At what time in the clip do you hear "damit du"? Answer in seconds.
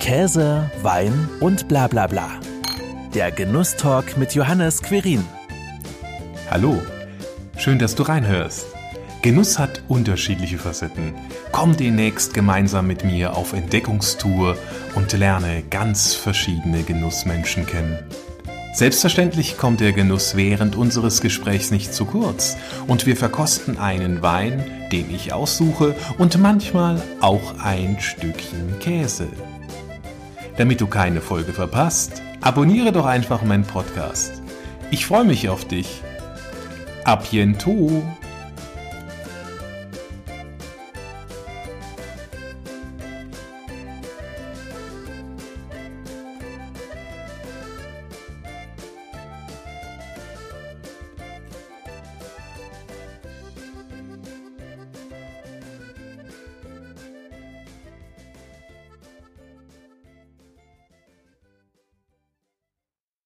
30.60-30.86